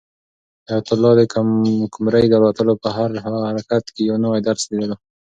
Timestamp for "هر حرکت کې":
2.97-4.01